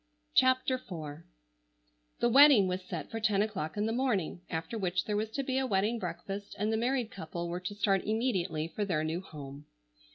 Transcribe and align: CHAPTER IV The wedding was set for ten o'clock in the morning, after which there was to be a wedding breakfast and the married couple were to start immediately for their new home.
CHAPTER 0.33 0.77
IV 0.83 1.25
The 2.21 2.29
wedding 2.29 2.67
was 2.67 2.81
set 2.81 3.11
for 3.11 3.19
ten 3.19 3.43
o'clock 3.43 3.77
in 3.77 3.85
the 3.85 3.91
morning, 3.93 4.41
after 4.49 4.75
which 4.75 5.05
there 5.05 5.15
was 5.15 5.29
to 5.29 5.43
be 5.43 5.59
a 5.59 5.67
wedding 5.67 5.99
breakfast 5.99 6.55
and 6.57 6.73
the 6.73 6.75
married 6.75 7.11
couple 7.11 7.47
were 7.47 7.59
to 7.59 7.75
start 7.75 8.01
immediately 8.03 8.67
for 8.67 8.83
their 8.83 9.03
new 9.03 9.21
home. 9.21 9.67